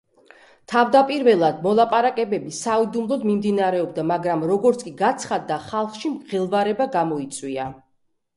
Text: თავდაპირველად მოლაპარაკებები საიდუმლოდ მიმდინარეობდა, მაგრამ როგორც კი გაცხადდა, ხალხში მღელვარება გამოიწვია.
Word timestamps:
თავდაპირველად 0.71 1.59
მოლაპარაკებები 1.65 2.53
საიდუმლოდ 2.59 3.27
მიმდინარეობდა, 3.31 4.07
მაგრამ 4.13 4.47
როგორც 4.53 4.85
კი 4.89 4.95
გაცხადდა, 5.03 5.59
ხალხში 5.69 6.13
მღელვარება 6.17 6.91
გამოიწვია. 6.99 7.69